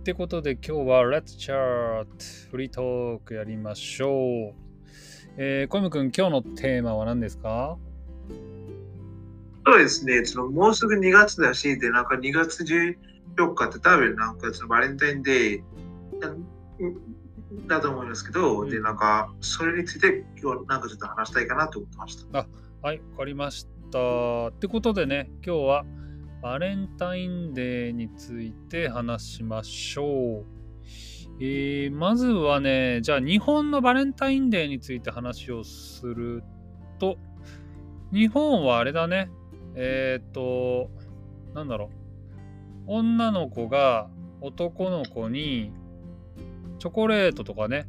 [0.00, 2.06] ってことで今日は Let's Chat
[2.50, 4.54] フリートークやりましょう。
[5.36, 7.76] えー、小山くん、今日のテーマは何ですか？
[9.66, 12.96] そうですね、そのもうすぐ2月だし、で、なんか2月14
[13.54, 15.62] 日って多分なんかそのバレンタインデー
[17.66, 22.38] だと思いますけど、うん、で、なんかそれについて今日なんかちょっと話したいかなと思ってました。
[22.38, 22.46] あ
[22.80, 24.48] はい、わかりました。
[24.48, 25.84] ってことでね、今日は
[26.42, 30.60] バレンタインデーについて話しましょう。
[31.42, 36.42] えー、まずはね、じゃあ日本のバレンタインデーについて話をする
[36.98, 37.18] と、
[38.12, 39.30] 日本はあれだね、
[39.74, 40.90] えっ、ー、と、
[41.54, 41.90] なんだろう、
[42.86, 44.08] 女の子が
[44.40, 45.72] 男の子に
[46.78, 47.86] チョコレートとかね、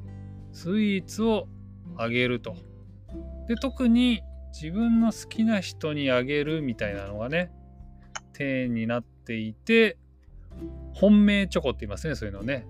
[0.51, 1.47] スイーツを
[1.97, 2.55] あげると。
[3.47, 4.21] で、特に
[4.53, 7.51] 自分の好きな人にあげるみたいなのがね、
[8.33, 9.97] 体になっていて、
[10.93, 12.65] 本命チョコって言いますね、そういうのね。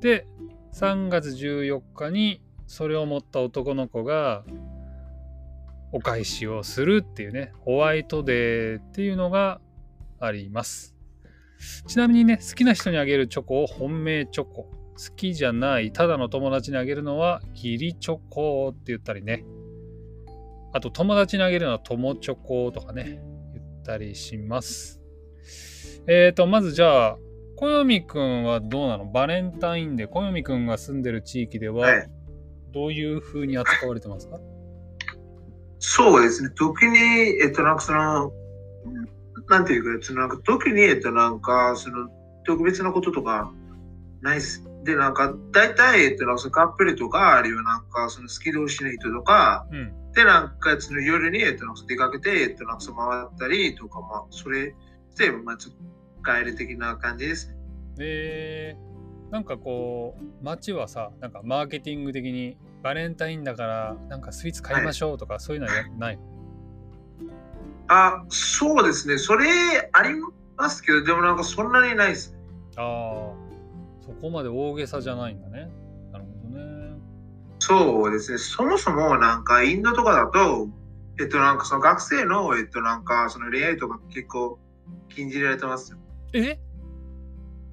[0.00, 0.26] で、
[0.74, 4.44] 3月14日にそれを持った男の子が
[5.92, 9.60] お返しをするっていうね、ホワイトデーっていうのが
[10.20, 10.96] あります。
[11.86, 14.68] ちなみにね、好きな人にあげるチョコを本命チョコ。
[14.94, 19.44] 好きじゃない、ただの友達にあげるのは義理チョコって言ったりね。
[20.72, 23.22] あと友達にあげるのは友チョコとかね。
[23.82, 25.00] ったりします。
[26.06, 27.18] えっ、ー、と、まずじゃあ、
[27.56, 29.06] 小読くんはどうなの？
[29.06, 31.86] バレンタインで小読くんが住んでる地域では、
[32.72, 34.44] どういうふうに扱われてますか、はい、
[35.78, 36.50] そうですね。
[36.56, 36.98] 特に、
[37.42, 38.32] えっと、なんかその、
[39.48, 42.08] なんていうか、そのなんか特に、えっと、なんか、その、
[42.44, 43.52] 特別なこととか、
[44.22, 44.64] ないっす。
[44.84, 54.74] で、なんか、大体、えっと、なんかカップルとか、あるいはなんか、その好き同士の人とか、うん、で、なんか、その夜に、えっと、なんか出かけて、えっと、なんか回ったりとか、まあ、それ
[55.16, 55.82] で、まあ、ちょっと、
[56.24, 57.56] 帰る的な感じですね。
[57.98, 66.18] えー、なんかこう、街はさ、なんかマーケティング的に、バレンタインだから、なんかスイーツ買いましょうとか、はい、そういうのはない
[67.88, 69.18] あ、そうですね。
[69.18, 69.46] それ、
[69.92, 70.14] あり
[70.56, 72.36] ますけど、でもなんかそんなにないです。
[72.76, 73.41] ああ。
[74.04, 75.70] そこまで大げさじゃないんだね。
[76.12, 76.98] なるほどね。
[77.58, 78.38] そうですね。
[78.38, 80.68] そもそもなんかインドとかだと、
[81.20, 84.58] えっとなんかその学生の、えっとなんかその恋愛とか結構
[85.08, 85.98] 禁じられてますよ。
[86.32, 86.58] え？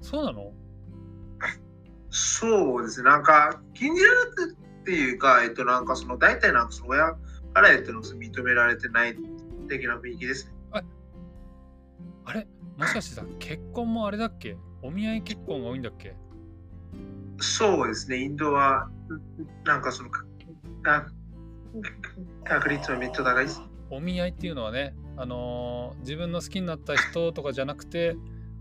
[0.00, 0.52] そうなの？
[2.10, 3.10] そうですね。
[3.10, 7.16] なんか禁じられてっていうか、えっとなんかその大体なんかその親
[7.54, 9.16] からえっと認められてない
[9.68, 10.52] 的な雰囲気ですね。
[12.24, 12.46] あれ？
[12.76, 14.56] もしかしてさ、結婚もあれだっけ？
[14.82, 16.14] お見合い結婚が多いんだっけ？
[17.38, 18.88] そうですね、インドは、
[19.64, 20.10] なんかその、
[22.44, 23.62] 確率はめっちゃ高いです。
[23.90, 28.16] お見合いっていうのはね、あのー、自分の好きになった人とかじゃなくて、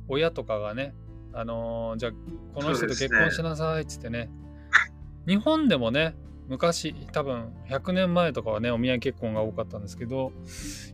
[0.08, 0.94] 親とかがね、
[1.34, 2.12] あのー、じゃあ
[2.54, 4.30] この人と結婚しなさいっつってね、ね
[5.28, 6.16] 日本でもね、
[6.48, 10.32] 昔、多分100年前とかはね、お見合い結婚が多かったんですけど、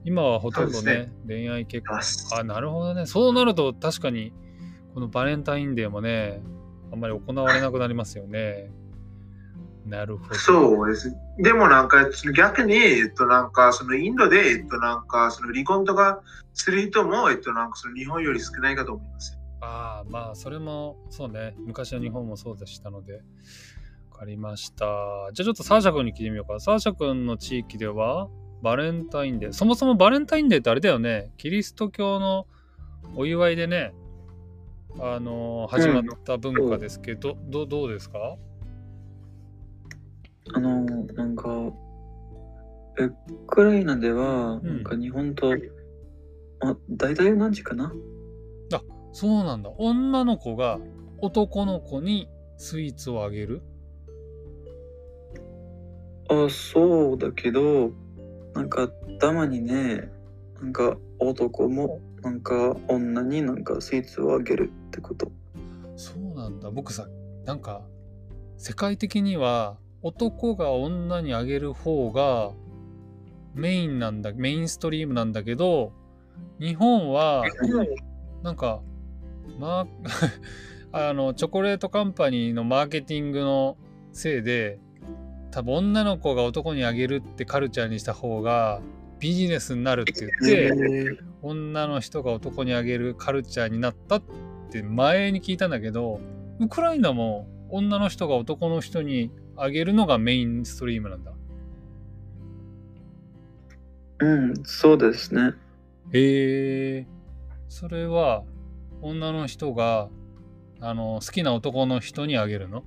[0.03, 1.99] 今はほとんどね、ね恋愛結婚。
[2.37, 3.05] あ、なるほどね。
[3.05, 4.33] そうなると確かに、
[4.95, 6.41] このバレンタインデーもね、
[6.91, 8.71] あんまり行われなくなりますよね。
[9.85, 10.35] なるほど。
[10.35, 11.15] そうです。
[11.37, 16.23] でもなんか逆に、えっとなんかそのインドで、えっとなんかその離婚とか
[16.53, 19.37] する人も、えっとなんかその日本より少ないかと思います。
[19.61, 21.55] ああ、まあそれもそうね。
[21.59, 23.21] 昔の日本もそうでしたので。
[24.11, 24.85] わかりました。
[25.33, 26.57] じゃあちょっとサーシャ君に聞いてみようか。
[26.61, 28.29] サーシャ君の地域では
[28.63, 29.51] バレンタインデー。
[29.51, 31.33] そもそもバレンタインデーってあれだよね。
[31.35, 32.47] キリスト教の
[33.17, 33.93] お祝いでね、
[34.99, 38.37] あの始まった文化ですけど、うん、どどうですか？
[40.53, 41.73] あのなんかウ
[43.47, 45.59] クライナでは、なんか日本と、うん、
[46.61, 47.91] あ大体何時かな？
[48.73, 49.69] あそうなんだ。
[49.77, 50.79] 女の子が
[51.19, 53.61] 男の子にスイーツをあげる？
[56.29, 57.91] あそうだけど
[58.53, 58.87] なんか
[59.19, 60.09] たまにね
[60.61, 65.31] なんか男もなんか女になんかスイーツをあげるってこと。
[65.97, 66.71] そうなんだ。
[66.71, 67.07] 僕さ
[67.45, 67.81] なんか
[68.57, 72.51] 世界的には男が女にあげる方が
[73.53, 75.91] メインなんだメインストリームなんだけど
[76.59, 77.43] 日本は
[78.43, 78.81] なんか
[79.59, 79.87] ま
[80.91, 83.77] あ あのチョコレートカンパニーのマーケティングの
[84.13, 84.79] せいで
[85.51, 88.81] 多分女の子が男にあげるってカルチャーにした方が
[89.19, 96.19] ビジネスになるって言って女の人が男にあげるカルチャーになったって前に聞いたんだけど
[96.59, 101.33] ウクライナも女の人が男の人にあげるのがメインストリームなんだ。
[104.19, 105.53] うんそうですね。
[106.11, 107.07] へえ
[107.67, 108.43] それは
[109.01, 110.09] 女の人が
[110.79, 112.83] あの好きな男の人にあげるの？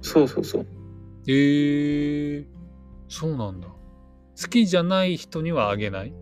[0.00, 0.66] そうそうそう。
[1.26, 2.46] えー、
[3.08, 3.68] そうなんだ。
[3.68, 6.12] 好きじゃない人にはあげない？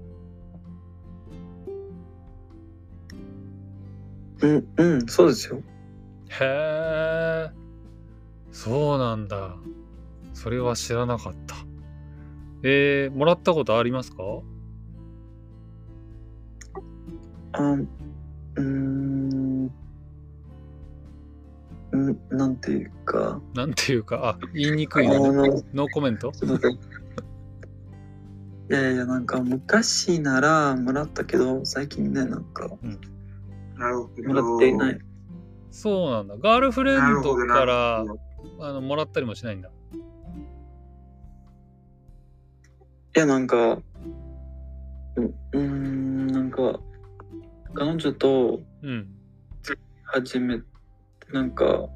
[4.44, 5.62] うん、うん、そうですよ。
[6.40, 7.50] へえ、
[8.52, 9.56] そうなんだ。
[10.34, 11.54] それは知らなかった。
[12.62, 14.22] えー、もらったことありますか？
[17.52, 19.70] あうーん、
[21.92, 25.48] うん、なんていうか、なんていうか、あ、言いにくあいのね。
[25.48, 26.32] の、ノーコメント？
[28.70, 33.13] いやいや、なんか昔ならもらったけど、最近ね、なんかなるほど。
[33.76, 34.98] もらっていない。
[35.70, 36.36] そうなんだ。
[36.36, 38.04] ガールフレンドから
[38.60, 39.70] あのもらったりもしないんだ。
[43.16, 43.80] いや、なんか、
[45.52, 46.80] うん、なんか、
[47.74, 49.08] 彼女とうん。
[50.04, 50.64] 初めて、
[51.32, 51.88] なんか、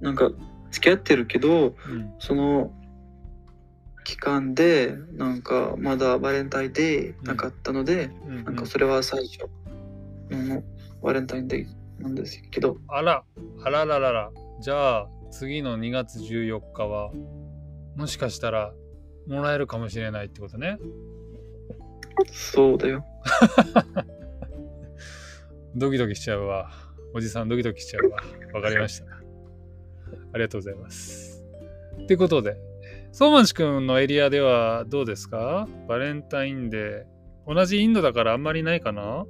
[0.00, 0.30] なんか、
[0.70, 2.12] 付き合ってるけど、うん。
[2.18, 2.72] その
[4.04, 9.48] 期間で、なんか、まだバレンタインデーなかったので、うんなんか、それは最初
[10.30, 10.62] の
[11.02, 13.24] バレンタインデーなんですけど、あら、
[13.64, 14.30] あらららら。
[14.60, 17.10] じゃあ、次の2月14日は、
[17.96, 18.72] もしかしたら、
[19.26, 20.78] もらえるかもしれないってことね。
[22.32, 23.04] そうだよ。
[25.76, 26.70] ドキドキしちゃうわ。
[27.14, 28.18] おじさんドキドキしちゃうわ。
[28.54, 29.06] わかりました。
[30.32, 31.44] ありがとうございます。
[32.02, 32.56] ってことで、
[33.12, 35.68] 相馬市くんのエリアではどうですか？
[35.88, 37.54] バレンタインデー。
[37.54, 39.26] 同じインドだからあんまりないかな？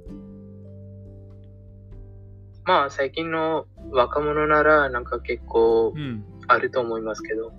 [2.65, 6.25] まあ最近の若者ならなんか結構うん。
[6.47, 7.53] あると思いますけど。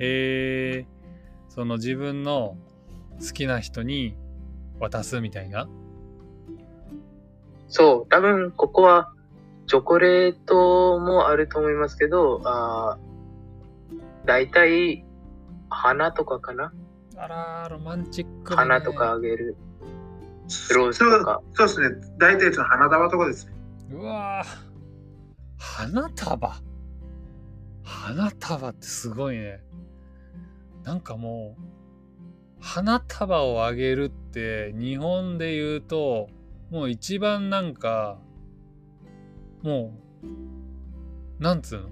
[0.00, 0.86] へえ、
[1.48, 2.56] その自分の
[3.20, 4.16] 好きな人に
[4.80, 5.68] 渡すみたいな？
[7.68, 9.12] そう、多分ここは
[9.68, 15.04] チョコレートもあると思いますけど、あー大体
[15.70, 16.72] 花とかかな？
[17.16, 19.56] あらー、ロマンチックだね花とかあげる。
[20.74, 21.42] ローズそうとか。
[21.52, 22.16] そうですね。
[22.18, 23.52] 大体その花束とかですね。
[23.92, 24.44] うわ
[25.58, 26.56] 花束。
[27.84, 29.60] 花束ってすごいね。
[30.84, 31.62] なんかもう
[32.60, 36.28] 花束をあげるって日本で言うと
[36.70, 38.18] もう一番なんか
[39.62, 39.94] も
[41.40, 41.88] うなんつうの？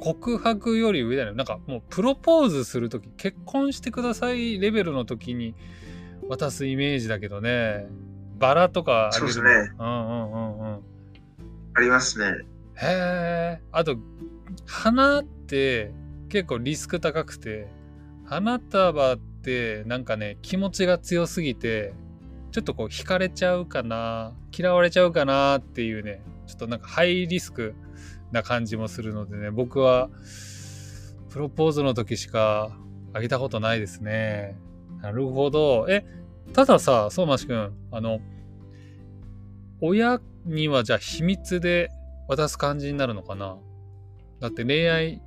[0.00, 1.36] 告白より上だよね。
[1.36, 5.54] なんかもうプロポーズする時結婚してくださいレベルの時に
[6.28, 7.86] 渡すイメージだけどね。
[8.38, 10.94] バラとかそうですねうんうんうんうん
[11.76, 12.26] ありますね。
[12.76, 13.60] へえ。
[13.72, 13.96] あと、
[14.64, 15.92] 花って
[16.28, 17.68] 結構リスク高くて、
[18.24, 21.92] 花束ってなんかね、気持ちが強すぎて、
[22.52, 27.74] ちょっとこう惹かれちゃうかな、嫌われちゃうかなっていうね、ちょっとなんかハイリスク
[28.30, 30.08] な感じもするのでね、僕は
[31.30, 32.78] プロポーズの時しか
[33.12, 34.56] あげたことないですね。
[35.02, 35.86] なるほど。
[35.88, 36.06] え、
[36.52, 38.20] たださ、相馬市くん、あの、
[39.80, 41.90] 親にはじゃあ秘密で
[42.28, 43.56] 渡す感じになるのかな？
[44.40, 45.22] だって恋愛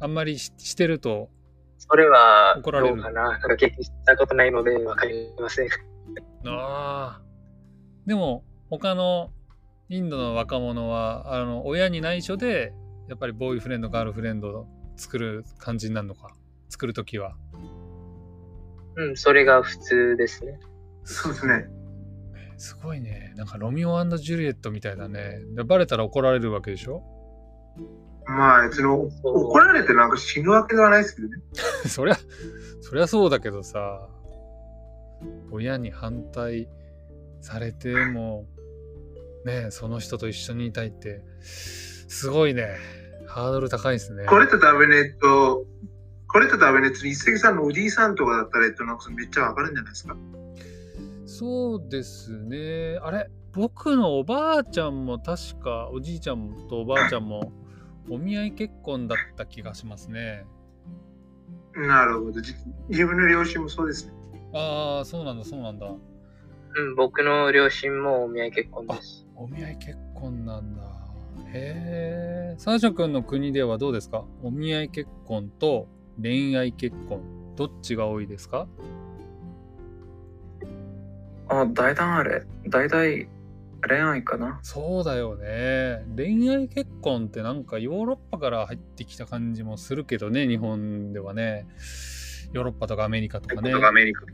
[0.00, 1.30] あんまりししてると
[1.78, 3.00] それは怒られる。
[3.00, 3.30] かな？
[3.30, 5.68] なんか経験したことないのでわかりません。
[6.46, 7.22] ああ
[8.06, 9.30] でも他の
[9.88, 12.74] インドの若者はあの親に内緒で
[13.08, 14.66] やっぱりボーイフレンドガールフレンドを
[14.96, 16.34] 作る感じになるのか？
[16.68, 17.36] 作るときは
[18.96, 20.58] うん、それが普通ですね。
[21.04, 21.66] そうですね。
[22.56, 23.32] すごいね。
[23.36, 25.40] なんかロミオジュリエットみたいだね。
[25.54, 27.02] でバレたら怒られるわけでしょ？
[28.26, 31.34] まあ、その怒られてなんか死ぬわけではないですけどね。
[31.86, 32.16] そりゃ
[32.80, 34.08] そりゃそうだけどさ。
[35.50, 36.68] 親に反対
[37.40, 38.46] されても
[39.44, 41.22] ねその人と一緒にいたいって。
[41.42, 42.76] すごいね。
[43.26, 44.26] ハードル高いですね。
[44.26, 45.66] これとダメねと、
[46.34, 50.16] これとダメねと、一石さんのおじいさんとかだったら、えっと、なんかめっちゃわかるんじゃないですか？
[51.26, 57.52] そうですねあれ僕のおばあちゃんも確かおじいちゃんとおばあちゃんも
[58.10, 60.44] お見合い結婚だった気がしますね
[61.74, 62.40] なるほど。
[62.40, 62.52] じ
[62.88, 64.12] 自分の両親もそうですね。
[64.52, 69.26] ああそうなんだそうなんだうん、僕の両親もお見合い結婚です。
[69.36, 70.82] お見合い結婚なんだ。
[71.52, 72.54] へえ。
[72.58, 74.24] サーシャ君の国ではどうですか？
[74.42, 75.88] お見合い結婚と
[76.20, 77.20] 恋愛結婚、
[77.56, 78.66] どっちが多いですか？
[81.48, 82.42] あ、大胆あれ。
[82.68, 83.28] 大体
[83.86, 84.58] 恋愛かな。
[84.62, 86.04] そうだよね。
[86.16, 91.66] 恋愛結婚ってなんかヨーロッパから入ってきた感じもするけどね、日本ではね。
[92.52, 93.72] ヨーロッパとかアメリカとかね。
[93.74, 94.24] アメリカ。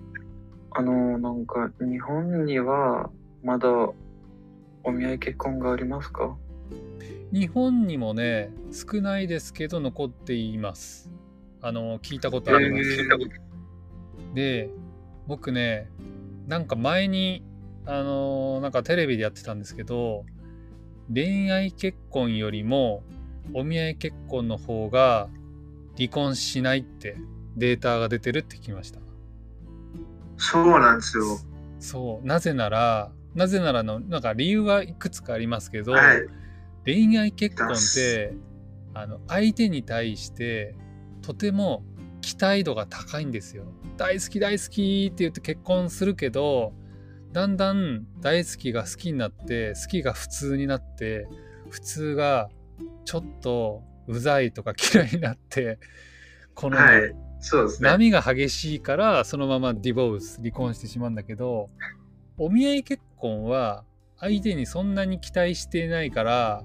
[0.73, 3.11] あの、なんか日本には、
[3.43, 3.69] まだ
[4.85, 6.37] お見合い結婚がありますか？
[7.33, 11.11] 日本にもね少ないですけど残っています
[11.63, 13.51] あの聞いたことあります、えー
[14.35, 14.71] で
[15.27, 15.89] 僕ね
[16.47, 17.45] なんか前に
[17.85, 20.25] あのなんかテレビでやってたんですけど
[21.13, 23.03] 恋愛結婚よりも
[23.55, 25.29] お見合い結婚の方が
[25.97, 27.17] 離婚しないって
[27.57, 29.01] データが出てるって聞きました
[30.37, 31.39] そうなんですよ。
[31.79, 36.27] そうなぜならなぜならのなんか理由はいくつかありますけど、はい。
[36.85, 38.35] 恋愛結婚って
[38.95, 40.75] あの相手に対して
[41.31, 41.85] とても
[42.23, 43.63] 期待度が高いんですよ。
[43.97, 46.73] 大好き大好きって言って結婚するけど
[47.33, 51.29] だんだん大好きが好きになって好きが普通になって
[51.69, 52.51] 普通が
[53.05, 55.79] ちょっとうざいとか嫌いになって
[56.53, 57.17] このね、はい。
[57.39, 57.89] そうですね。
[57.89, 61.71] 波が激しいからそのままディボース離婚してしまうんだけど
[62.39, 63.85] お見合い結婚は
[64.19, 66.65] 相手にそんなに期待していないから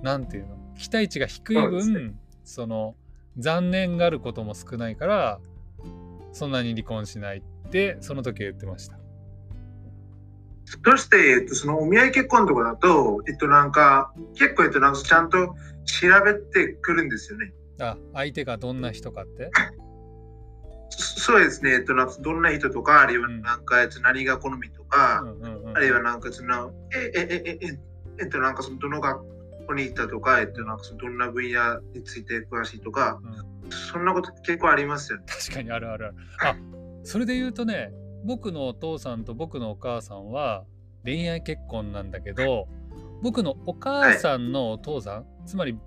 [0.00, 0.56] なんていうの？
[0.76, 2.94] 期待値が低い分その
[3.38, 5.40] 残念があることも少ないから
[6.32, 8.98] そんなに離婚しないってその時は言ってました。
[10.84, 15.54] そして、えっと、そのお見合い結婚とかだと、えっと、なんか、結構、えっと、なんかちゃんと調
[16.26, 17.54] べてくるんですよね。
[17.80, 19.50] あ相手がどんな人かって？
[20.90, 21.70] そそうですね。
[21.70, 27.78] えっと、なんかどんな人とか、あるいはうんなんか、えっと何が好みとか、うんうんうんあるいはなんかその、え、え、え、え、え、
[28.20, 29.24] えっと、なんかその、どの学
[29.68, 33.20] 校に行ったとか、えっと、なんかその、どんな分野について詳しいとか、
[33.70, 35.24] そんなこと結構ありますよね。
[35.26, 36.56] 確かにあるあるあ
[37.04, 37.92] それで言うとね
[38.24, 40.64] 僕のお父さんと僕のお母さんは
[41.04, 42.66] 恋愛結婚なんだけど
[43.22, 45.78] 僕のお母さんのお父さん、つまり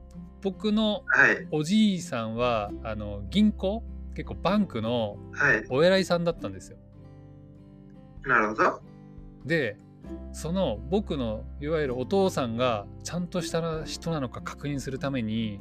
[0.42, 1.48] 僕のはい。
[1.52, 3.84] おじいさんはあの銀行
[4.16, 5.66] 結構バンクのはい。
[5.70, 6.78] お偉いさんだったんですよ。
[8.24, 8.82] なるほど。
[9.46, 9.78] で
[10.34, 15.60] その僕のいわゆるお父さんがちゃんとした人なのか確認するために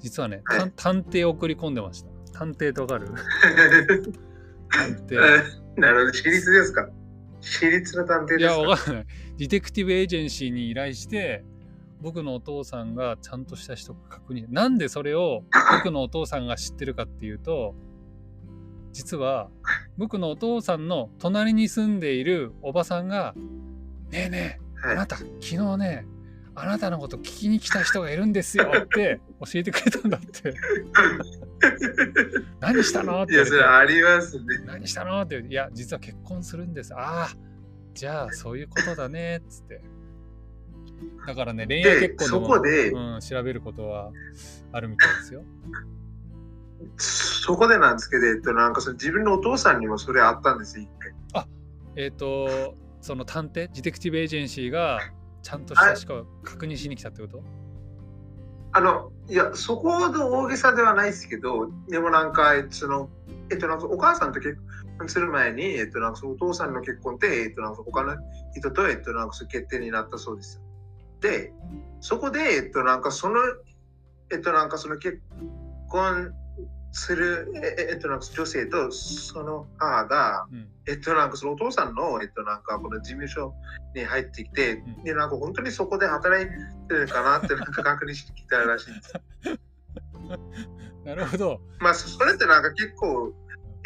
[0.00, 2.08] 実はね、はい探探偵を送り込んでました。
[2.32, 3.08] 探偵とわかる？
[4.70, 5.16] 探偵。
[5.76, 6.12] なるほど。
[6.12, 6.88] 私立ですか？
[7.40, 8.60] 私立の探偵いや、ですか？
[8.62, 9.06] わかんない。
[9.38, 11.44] ディテクティブエージェンシーに依頼して、
[12.00, 14.46] 僕のお父さんがちゃんとした人か確認。
[14.52, 15.44] なんでそれを
[15.78, 17.74] 僕のお父さんが知ってるかっていうと、
[18.92, 19.48] 実は
[19.96, 23.34] 僕のお父さんの隣に住んでいるおばさんが、
[24.14, 24.94] ねえねえ、あは。
[24.94, 26.06] ないた、昨日ね、
[26.54, 30.54] あなたのこと聞きに来た人がいるんですよ って教えてくれたんだって。
[32.60, 33.24] 何したの？
[33.24, 34.44] っていや、それありますね。
[34.64, 35.20] 何したの？
[35.22, 37.28] っていや実は結婚するんですああ
[37.92, 39.82] じゃあそういうことだねっつって
[41.26, 44.12] だからね恋愛結婚でもそこでうん、調べることは
[44.72, 45.42] あるみたいですよ
[46.98, 51.14] そこでなんですけど、えっと、なんかその自分のお父さんにもそれあったんですよ、一回。
[51.96, 54.98] えっ、とその探偵ディテクティブエージェンシーが
[55.42, 57.42] ちゃんとした人を確認しに来たってこと？
[58.72, 63.10] あの、いや、そこほど大げさではないですけど、でもなんか、その、
[63.50, 64.56] えっと、なんかお母さんと結
[64.98, 68.16] 婚する前に、えっと、なんかお父さんの結婚って、えっと、なんか他の
[68.56, 70.62] 人と、えっと、なんか決定になったそうですよ。
[71.20, 71.52] で、
[72.00, 73.38] そこで、えっと、なんかその、
[74.32, 75.20] えっと、なんかその結
[75.90, 76.32] 婚
[76.94, 80.68] する、ええっと、なんか女性とその母が、うん。
[80.86, 83.52] えっと、なんかそのお父さんの、えっと、なんかこの事務所
[83.94, 85.04] に入ってきて、うん。
[85.04, 89.12] で、なんか本当にそこで働いてるかなってなんか確認してきたらしいんです。
[91.04, 91.60] なるほど。
[91.80, 93.34] まあ、それってなんか結構、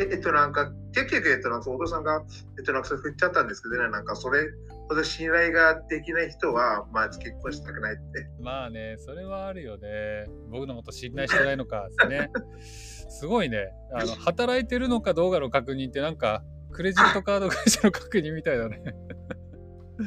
[0.01, 2.25] ええっと、なんか、結局、えっと、なんかお父さんが、
[2.59, 4.49] えっと、なんかそれ振っちゃったんですけどね、なんかそれ
[4.89, 8.29] ほど信頼ができない人は、まあ、結婚したくないって。
[8.41, 12.31] まあねそれはあるよね僕のこと信頼してないのかですね
[13.11, 18.83] すごいねあの働いてるのかどうかの確認ってなんかクレジットカード会社の確認みたいだね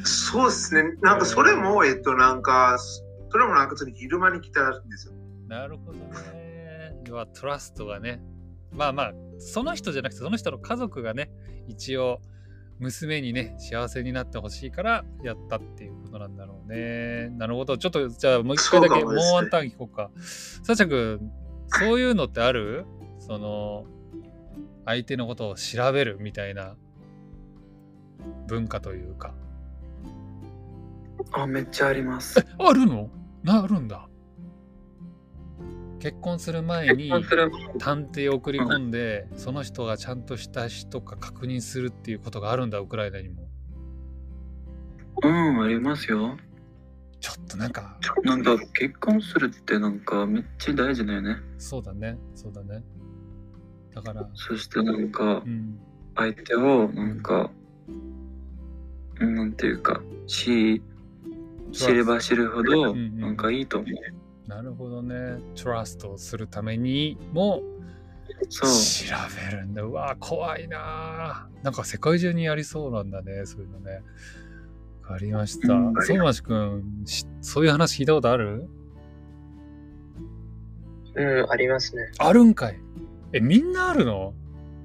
[0.04, 0.84] そうですね。
[1.02, 2.78] なんかそれも、えっと、なんか、
[3.30, 5.14] それもなんか昼間に来たんですよ。
[5.48, 6.96] なるほどね。
[7.06, 8.22] 要はトラストがね。
[8.72, 11.30] まあまあ、その人じゃなくて、その人の家族がね、
[11.68, 12.22] 一応、
[12.80, 17.30] 娘にね、幸せになってほしいからやったっていうことなんだろうね。
[17.38, 17.78] なるほど。
[17.78, 20.10] ちょっと、じゃあもう一回だけ、もうワンターン聞こうか。
[20.16, 21.32] さちゃくん、
[21.68, 22.86] そういうのってある？
[23.20, 23.86] その、
[24.86, 26.76] 相手のことを調べるみたいな
[28.48, 29.36] 文化というか。
[31.34, 32.44] あ、めっちゃあります。
[32.58, 33.12] あるの？
[33.44, 34.08] なあるんだ。
[36.02, 37.10] 結婚する前に
[37.78, 43.48] 探偵を送り込んで、その人がちゃんとした人か確認するっていうことがあるんだ、ウクライナにも。
[45.24, 46.38] うん、ありますよ。
[47.20, 51.38] ちょっとなんか、なんか結婚するってなんかめっちゃ大事だよね。
[51.60, 52.84] そうだね、そうだね。
[53.94, 55.80] だから、そしてなんかうん、
[56.16, 57.52] 相手をなんか、
[59.20, 60.82] うんなんていうか、し、
[61.72, 64.21] 知れば知るほど、うんうんなんかいいと思う。
[64.54, 65.40] なるほどね。
[65.56, 67.62] トラストをするためにも
[68.50, 68.70] そう。
[68.70, 69.16] 調
[69.50, 69.82] べるんだ。
[69.82, 74.02] うわ怖いななんか世界中にやりそうなんだね、そういうのね。
[75.04, 75.74] わかりました。
[75.74, 78.68] うん相馬市くん、しそういう話聞いたことある？
[81.16, 82.12] うん、ありますね。
[82.18, 82.80] あるんかい。
[83.32, 84.34] え、みんなあるの？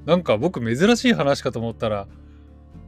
[0.05, 2.07] なんか僕珍しい話かと思ったら、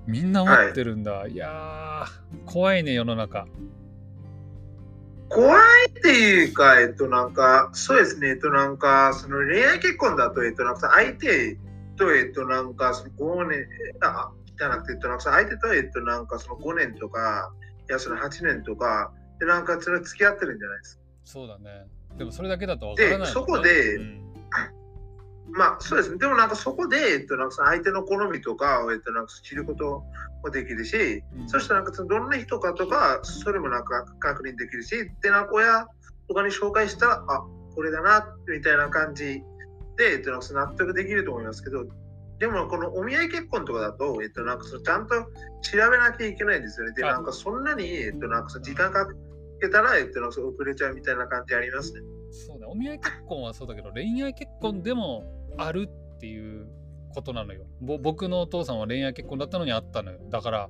[0.06, 1.26] みんな持ってるんだ。
[1.26, 3.48] い、やー、怖いね、世の中。
[5.28, 11.56] 怖いっていうか、えっと、なんか、そうですね、えっと、なんか、その恋愛結婚だと、えっと、なんか、相手
[11.96, 13.66] と、えっと、なんか、その5年、
[14.00, 17.52] あ、じゃなくて、えっと、なんか、相手と、えっと、なんか、その5年とか、
[17.88, 21.02] いや、その8年とか、で、なんか、それ付き合ってるんじゃないですか。
[21.24, 21.86] そうだね。
[22.16, 24.34] でもそれだけだとわからないね、でそこでうん
[25.52, 26.18] まあ、そうですね。
[26.18, 30.04] でも、なんか、そこで、えっと、なんか、相手の好みとかを、えっと、なんか、知ること
[30.42, 35.86] もできるし、うんそしてなんかどんな人かとか、それもなんか確認できるし、で、なんか親
[36.28, 39.42] とかに紹介したら、あ、これだな、みたいな感じ
[39.96, 41.86] で、えっと、なんか納得できると思いますけど、
[42.38, 46.92] でもこのお見合い結婚とかだと、えっと、なんかそのちゃんと調べなきゃいけないんですよね。
[46.94, 49.08] で、あなんかそんなに、えっと、なんかその時間か
[49.60, 52.00] けたら、えっと、なんか遅れちゃうみたいな感じありますね。
[52.30, 52.66] そうね。
[52.66, 56.66] お見合い結婚はそうだけど、恋愛結婚でもあるっていう
[57.14, 57.66] ことなのよ。
[57.80, 60.18] ぼ僕のお父さんは恋愛結婚だったのにあったのよ。
[60.30, 60.68] だから、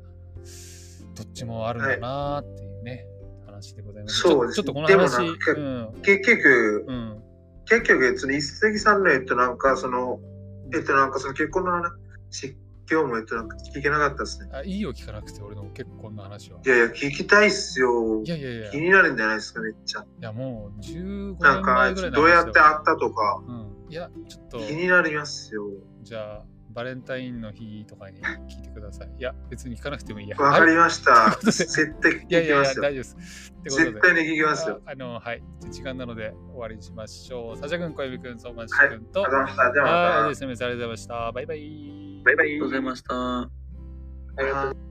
[1.14, 3.06] どっちもあるんだなーっていうね、
[3.46, 4.20] 話でございます。
[4.20, 6.02] そうですちょちょっとこの話、なんかうん。
[6.02, 7.22] 結局、うん。
[7.66, 10.20] 結局、えっと、一石さんの、えっと、なんかその、
[10.74, 12.56] えっと、なんかその結婚の話、
[12.90, 14.48] 今日も、えっと、なんか聞けなかったですね。
[14.52, 16.60] あいいよ聞かなくて俺の結婚の話は。
[16.64, 18.28] いやいや、聞きたいっすよい。
[18.28, 20.04] やいやいや、気いになるんじゃないですか、めっちゃ。
[20.20, 23.68] やもう15年なんかどうやって会ったとか、うん。
[23.90, 25.64] いや、ちょっと、気になりますよ。
[26.02, 29.10] じゃあ、バレンタインの日とかに聞いてください。
[29.18, 30.36] いや、別に聞かなくてもいいや。
[30.36, 31.36] わかりまました。
[31.42, 32.82] 絶対聞いやいやいや、きますよ。
[32.82, 33.52] 大丈夫です。
[33.64, 34.80] で絶対に聞きますよ。
[34.86, 35.42] ああの、はい。
[35.70, 37.58] 時間なので終わりにしましょう。
[37.58, 40.66] サシャ君、小指君、相馬市はい君と、ありがとうございました。
[40.66, 41.32] ありがとうございました。
[41.32, 42.07] バイバイ。
[42.24, 43.14] バイバイありがとうございました。
[43.14, 43.50] あ
[44.38, 44.87] りがとうございます